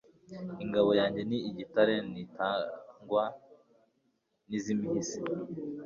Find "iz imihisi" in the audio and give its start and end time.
4.57-5.19